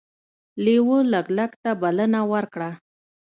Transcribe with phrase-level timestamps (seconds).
[0.63, 2.69] لیوه لګلګ ته بلنه ورکړه.